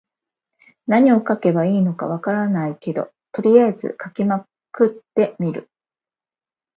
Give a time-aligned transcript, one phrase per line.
[0.87, 5.69] 何を書けばいいのか分からないけど、とりあえず書きまくってみる。